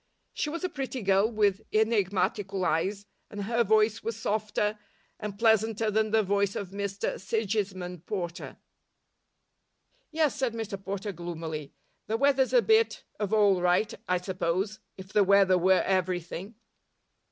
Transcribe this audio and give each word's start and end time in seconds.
She 0.33 0.49
was 0.49 0.63
a 0.63 0.69
pretty 0.69 1.03
girl 1.03 1.31
with 1.31 1.61
enigmatical 1.71 2.65
eyes, 2.65 3.05
and 3.29 3.43
her 3.43 3.63
voice 3.63 4.01
was 4.01 4.17
softer 4.17 4.79
and 5.19 5.37
pleasanter 5.37 5.91
than 5.91 6.09
the 6.09 6.23
voice 6.23 6.55
of 6.55 6.69
Mr 6.69 7.19
Sigismund 7.21 8.07
Porter. 8.07 8.57
"Yes," 10.09 10.35
said 10.35 10.55
Mr 10.55 10.83
Porter, 10.83 11.11
gloomily, 11.11 11.75
"the 12.07 12.17
weather's 12.17 12.51
a 12.51 12.63
bit 12.63 13.03
of 13.19 13.31
all 13.31 13.61
right, 13.61 13.93
I 14.07 14.17
suppose, 14.17 14.79
if 14.97 15.13
the 15.13 15.23
weather 15.23 15.59
were 15.59 15.83
everything." 15.83 16.55